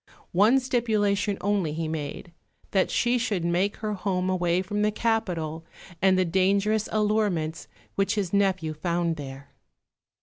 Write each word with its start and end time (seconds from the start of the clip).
One 0.31 0.59
stipulation 0.59 1.37
only 1.41 1.73
he 1.73 1.87
made, 1.87 2.31
that 2.71 2.89
she 2.89 3.19
should 3.19 3.45
make 3.45 3.75
her 3.77 3.93
home 3.93 4.31
away 4.31 4.63
from 4.63 4.81
the 4.81 4.91
capital 4.91 5.63
and 6.01 6.17
the 6.17 6.25
dangerous 6.25 6.89
allurements 6.91 7.67
which 7.93 8.15
his 8.15 8.33
nephew 8.33 8.73
found 8.73 9.15
there. 9.15 9.51